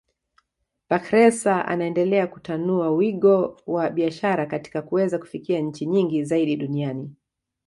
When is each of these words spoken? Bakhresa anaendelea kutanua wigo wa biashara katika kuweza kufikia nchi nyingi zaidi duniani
Bakhresa 0.89 1.65
anaendelea 1.65 2.27
kutanua 2.27 2.91
wigo 2.91 3.61
wa 3.67 3.89
biashara 3.89 4.45
katika 4.45 4.81
kuweza 4.81 5.17
kufikia 5.19 5.59
nchi 5.59 5.85
nyingi 5.85 6.23
zaidi 6.23 6.55
duniani 6.57 7.15